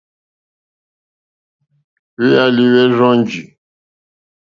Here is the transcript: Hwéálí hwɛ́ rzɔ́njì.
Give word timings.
Hwéálí 2.17 2.63
hwɛ́ 2.71 2.85
rzɔ́njì. 2.91 3.43